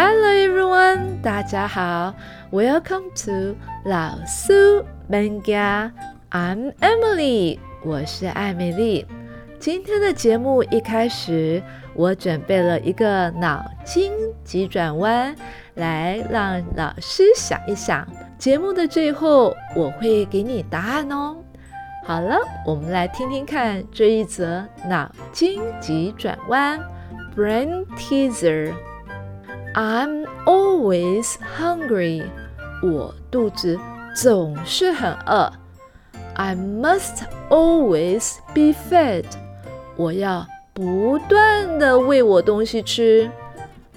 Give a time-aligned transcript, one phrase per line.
[0.00, 2.14] Hello everyone，大家好
[2.52, 4.52] ，Welcome to 老苏
[5.10, 5.90] Manga。
[6.30, 9.04] I'm Emily，我是艾美丽。
[9.58, 11.60] 今天的节目一开始，
[11.94, 14.12] 我准备了一个脑筋
[14.44, 15.34] 急转弯，
[15.74, 18.06] 来让老师想一想。
[18.38, 21.38] 节目的最后，我会给你答案哦。
[22.04, 26.78] 好了，我们来听听看这一则脑筋急转弯
[27.36, 28.72] （Brain Teaser）。
[29.74, 32.24] I'm always hungry，
[32.82, 33.78] 我肚子
[34.14, 35.52] 总是很饿。
[36.34, 39.24] I must always be fed，
[39.96, 43.30] 我要不断的喂我东西吃。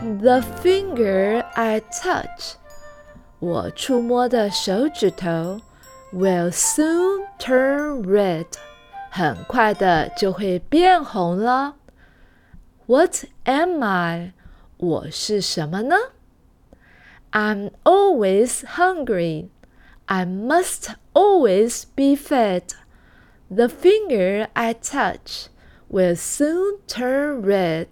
[0.00, 2.54] The finger I touch，
[3.40, 5.60] 我触摸的手指头。
[6.12, 8.46] will soon turn red，
[9.10, 11.74] 很快的就会变红了。
[12.86, 14.32] What am I？
[14.78, 15.96] 我是什么呢
[17.32, 19.48] ？I'm always hungry.
[20.06, 22.62] I must always be fed.
[23.50, 25.48] The finger I touch
[25.90, 27.88] will soon turn red.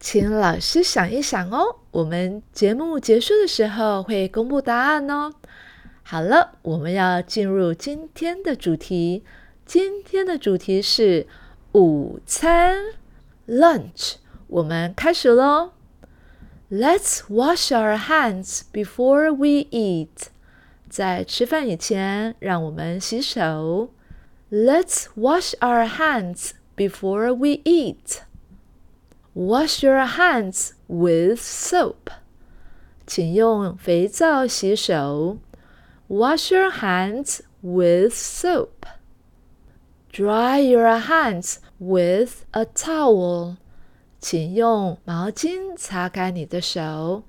[0.00, 5.34] 请老师想一想哦，我们节目结束的时候会公布答案哦。
[6.02, 9.22] 好了，我们要进入今天的主题。
[9.66, 11.26] 今天的主题是
[11.72, 12.76] 午餐
[13.46, 14.14] （lunch）。
[14.48, 15.72] 我们开始喽。
[16.71, 20.27] Let's wash our hands before we eat。
[20.89, 23.91] 在吃饭以前，让我们洗手。
[24.51, 28.21] Let's wash our hands before we eat.
[29.33, 32.09] Wash your hands with soap.
[33.05, 35.37] 请用肥皂洗手。
[36.07, 38.85] Wash your hands with soap.
[40.11, 43.57] Dry your hands with a towel.
[44.22, 47.24] 请用毛巾擦干你的手。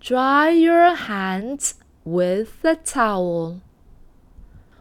[0.00, 1.72] Dry your hands
[2.02, 3.60] with a towel.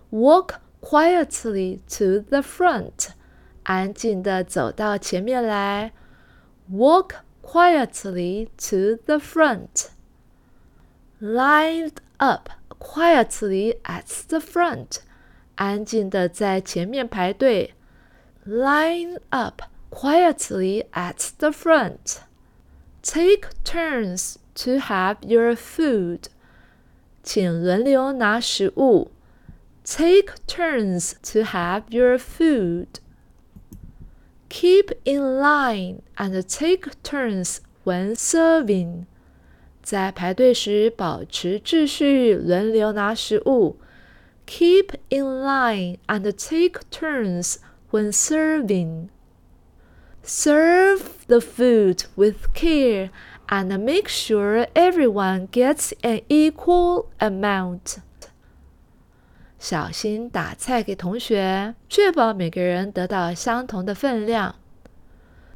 [0.09, 3.09] Walk quietly to the front.
[3.64, 5.92] 安静的走到前面来。
[6.71, 9.89] Walk quietly to the front.
[11.20, 12.49] Lined up
[12.80, 14.99] quietly at the front，
[15.55, 17.73] 安静的在前面排队。
[18.45, 19.61] Line up
[19.92, 22.23] quietly at the front.
[23.02, 26.29] Take turns to have your food.
[27.23, 29.11] 请轮流拿食物。
[29.85, 33.01] Take turns to have your food.
[34.48, 39.07] Keep in line and take turns when serving.
[39.83, 43.77] 在排队时保持秩序，轮流拿食物。
[44.46, 47.57] Keep in line and take turns
[47.91, 49.08] when serving.
[50.23, 53.11] Serve the food with care
[53.48, 57.98] and make sure everyone gets an equal amount.
[59.58, 64.55] 小心打菜给同学，确保每个人得到相同的分量。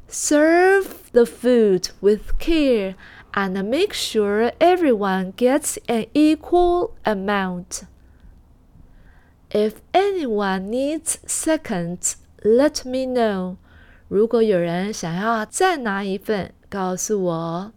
[0.09, 2.95] Serve the food with care
[3.31, 7.83] and make sure everyone gets an equal amount.
[9.49, 13.57] If anyone needs seconds, let me know.
[14.08, 17.72] 如果有人想要再拿一份，告诉我。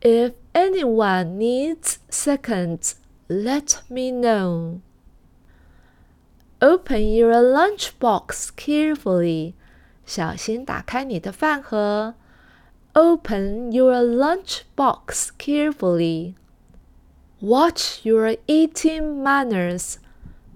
[0.00, 2.94] If anyone needs seconds,
[3.28, 4.80] let me know.
[6.58, 9.54] Open your lunchbox carefully.
[10.04, 12.14] 小心打开你的饭盒。
[12.92, 16.34] Open your lunch box carefully.
[17.40, 19.96] Watch your eating manners.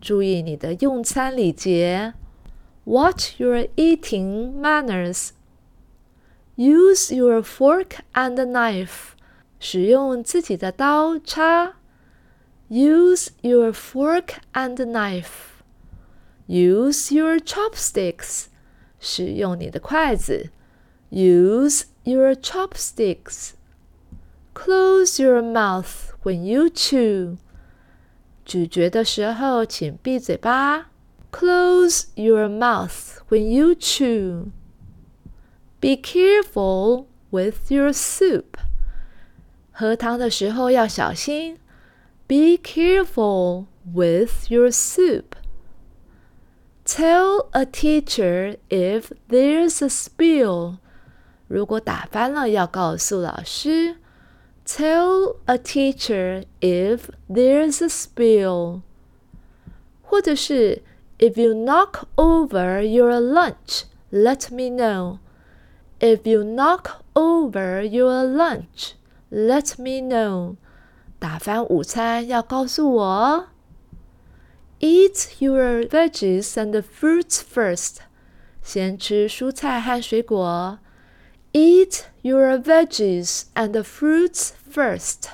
[0.00, 2.15] 注意你的用餐礼节。
[2.88, 5.31] Watch your eating manners.
[6.56, 9.13] Use your fork and knife.
[9.59, 11.75] 使用自己的刀叉。
[12.69, 15.62] Use your fork and knife.
[16.47, 18.46] Use your chopsticks.
[19.00, 20.50] 使用你的筷子。
[21.09, 23.51] Use your chopsticks.
[24.54, 27.38] Close your mouth when you chew.
[28.45, 30.89] 咀嚼的时候，请闭嘴巴。
[31.31, 34.51] Close your mouth when you chew.
[35.81, 38.57] Be careful with your soup.
[39.71, 41.57] 喝汤的时候要小心。
[42.27, 45.36] Be careful with your soup.
[46.86, 50.77] Tell a teacher if there's a spill.
[51.48, 53.98] 如果打翻了，要告诉老师。
[54.65, 58.81] Tell a teacher if there's a spill，
[60.01, 60.81] 或者是
[61.19, 65.19] If you knock over your lunch, let me know.
[66.00, 68.95] If you knock over your lunch,
[69.36, 70.57] Let me know.
[71.18, 73.48] 打翻午餐要告诉我。
[74.80, 77.95] Eat your veggies and fruits first.
[78.62, 80.77] 先吃蔬菜和水果。
[81.54, 85.31] Eat your veggies and fruits first.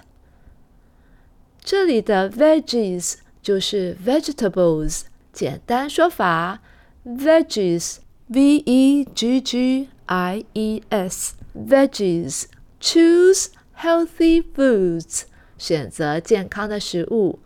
[1.61, 5.01] 这里的 veggies 就是 vegetables，
[5.33, 6.59] 简单说法，
[7.05, 13.47] veggies，v e g g i e s，veggies。Choose
[13.77, 15.23] healthy foods，
[15.57, 17.39] 选择健康的食物。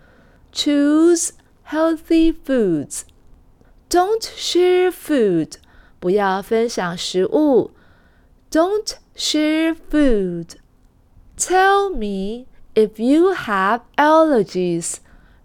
[0.52, 1.32] Choose
[1.68, 5.54] healthy foods。Don't share food，
[6.00, 7.72] 不要分享食物。
[8.52, 10.58] Don't share food.
[11.38, 12.46] Tell me
[12.76, 14.98] if you have allergies.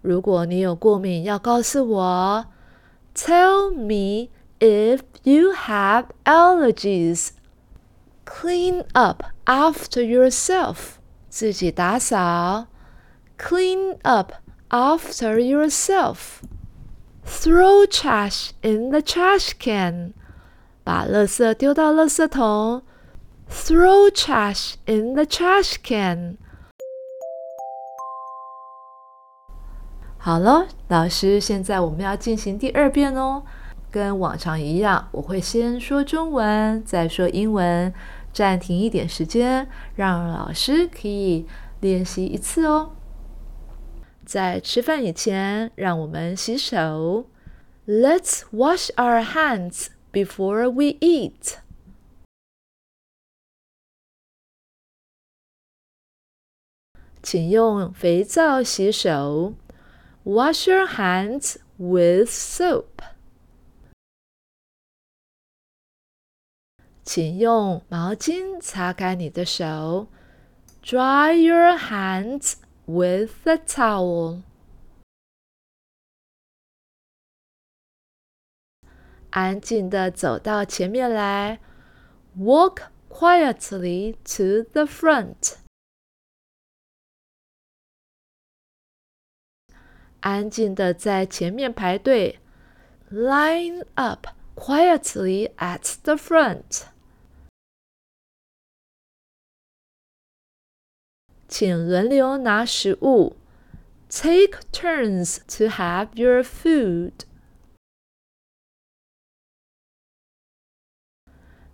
[0.03, 2.45] 如果你有过敏，要告诉我。
[3.13, 7.29] Tell me if you have allergies.
[8.25, 10.97] Clean up after yourself.
[11.29, 12.67] 自己打扫。
[13.37, 14.33] Clean up
[14.69, 16.41] after yourself.
[17.25, 20.13] Throw trash in the trash can.
[20.83, 22.83] 把垃圾丢到垃圾桶。
[23.49, 26.37] Throw trash in the trash can.
[30.24, 33.44] 好了，老师，现在我们要进行第二遍哦。
[33.90, 37.92] 跟往常一样，我会先说中文，再说英文，
[38.32, 41.46] 暂停一点时间，让老师可以
[41.80, 42.92] 练习一次哦。
[44.24, 47.26] 在吃饭以前，让我们洗手。
[47.86, 51.58] Let's wash our hands before we eat.
[57.22, 59.52] 请用肥皂洗手。
[60.23, 63.01] Wash your hands with soap。
[67.03, 70.07] 请用毛巾擦干你的手。
[70.83, 72.53] Dry your hands
[72.85, 74.43] with a towel。
[79.31, 81.59] 安静的走到前面来。
[82.37, 85.57] Walk quietly to the front。
[90.23, 92.39] 安静的在前面排队，
[93.11, 96.83] line up quietly at the front。
[101.47, 103.35] 请轮流拿食物，
[104.09, 107.13] take turns to have your food。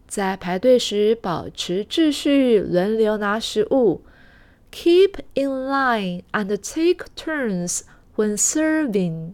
[0.07, 4.05] 在排队时保持秩序，轮流拿食物，
[4.71, 7.81] keep in line and take turns。
[8.19, 9.33] When serving，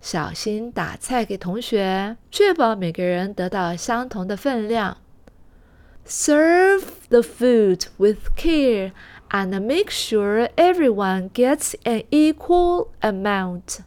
[0.00, 4.98] 小心打菜给同学，确保每个人得到相同的分量。
[6.04, 8.92] Serve the food with care
[9.30, 13.84] and make sure everyone gets an equal amount.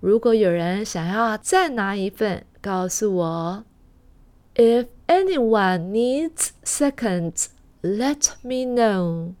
[0.00, 3.64] 如果有人想要再拿一份，告诉我。
[4.54, 7.48] If anyone needs seconds,
[7.82, 9.34] let me know.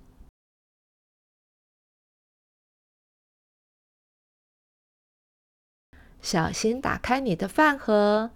[6.20, 8.32] 小心打开你的饭盒。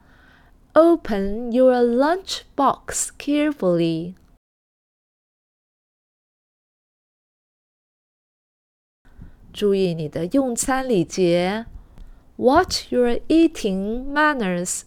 [0.75, 4.15] Open your lunch box carefully.
[9.53, 11.67] 注意你的用餐礼节。
[12.42, 14.84] Watch your eating manners.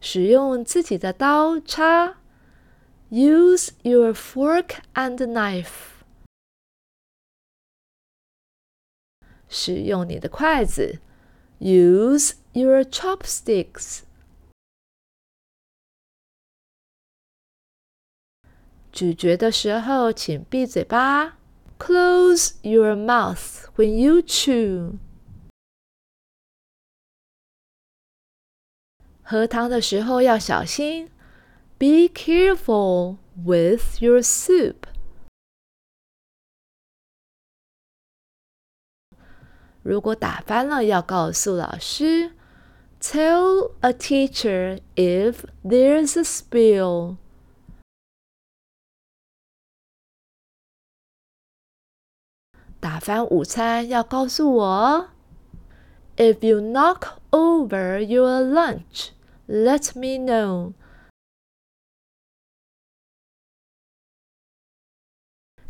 [0.00, 2.20] 使用自己的刀叉。
[3.10, 6.02] Use your fork and knife.
[9.48, 11.00] 使用你的筷子。
[11.58, 14.02] Use your chopsticks.
[18.92, 21.38] 咀嚼的时候，请闭嘴巴。
[21.80, 24.98] Close your mouth when you chew.
[29.22, 31.10] 喝汤的时候要小心。
[31.78, 34.76] Be careful with your soup.
[39.82, 42.32] 如果打翻了，要告诉老师。
[43.00, 47.18] Tell a teacher if there's a spill.
[52.80, 55.10] 打翻午餐要告诉我。
[56.16, 59.10] If you knock over your lunch,
[59.46, 60.72] let me know.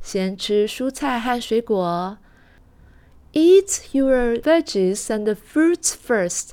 [0.00, 2.18] 先吃蔬菜和水果。
[3.32, 6.50] Eat your veggies and fruits first。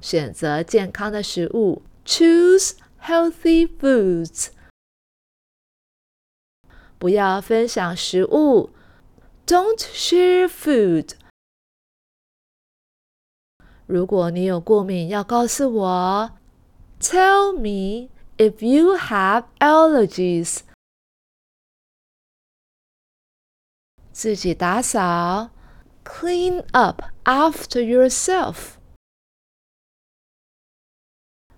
[0.00, 4.50] 选择健康的食物，Choose healthy foods。
[6.98, 8.70] 不要分享食物，
[9.46, 11.12] Don't share food。
[13.86, 16.30] 如果你有过敏，要告诉我，
[17.00, 20.60] Tell me if you have allergies。
[24.12, 25.50] 自己打扫，
[26.04, 28.74] Clean up after yourself。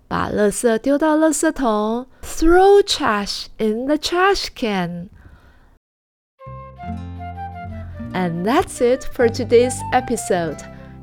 [0.07, 5.09] 把垃圾丢到垃圾桶，Throw trash in the trash can。
[8.12, 10.58] And that's it for today's episode。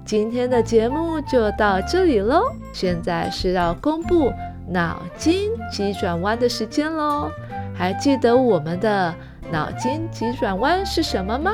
[0.06, 2.52] 今天的节目就到这里喽。
[2.74, 4.32] 现在是要公布
[4.68, 7.32] 脑筋急转弯的时间喽。
[7.74, 9.14] 还记得我们的
[9.52, 11.54] 脑筋急转弯是什么吗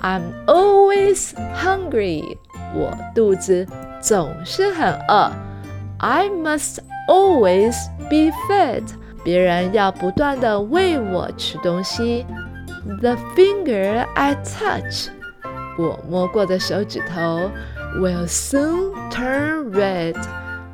[0.00, 2.36] ？I'm always hungry。
[2.74, 3.66] 我肚子
[4.00, 5.32] 总是很饿。
[5.98, 6.78] I must
[7.08, 7.76] always
[8.08, 8.84] be fed。
[9.22, 12.24] 别人要不断的喂我吃东西。
[12.86, 15.08] The finger I touch，
[15.78, 17.50] 我摸过的手指头
[17.98, 20.16] ，will soon turn red，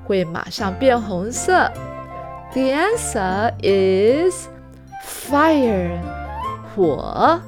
[0.04, 1.70] 会马上变红色。
[2.52, 4.46] The answer is
[5.04, 5.98] fire，
[6.74, 7.40] 火，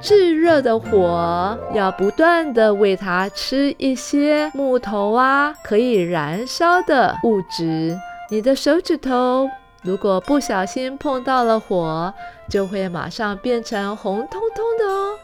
[0.00, 7.98] 炙热的火，要不断的喂它吃一些木头啊，可以燃烧的物质。
[8.30, 9.48] 你的手指头。
[9.82, 12.14] 如果不小心碰到了火，
[12.48, 15.18] 就会马上变成红彤彤的哦。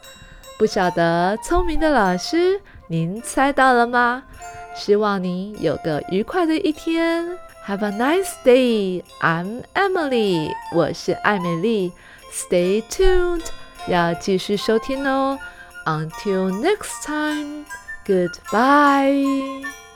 [0.59, 4.25] 不晓得聪明的老师，您猜到了吗？
[4.75, 7.39] 希望您有个愉快的一天。
[7.67, 9.03] Have a nice day.
[9.21, 11.93] I'm Emily，我是艾美丽。
[12.33, 13.45] Stay tuned，
[13.87, 15.39] 要继续收听哦。
[15.87, 19.88] Until next time，goodbye。